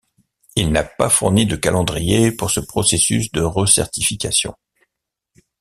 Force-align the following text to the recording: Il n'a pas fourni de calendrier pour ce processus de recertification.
Il 0.55 0.71
n'a 0.71 0.83
pas 0.83 1.11
fourni 1.11 1.45
de 1.45 1.55
calendrier 1.55 2.31
pour 2.31 2.49
ce 2.49 2.59
processus 2.59 3.31
de 3.31 3.41
recertification. 3.41 4.55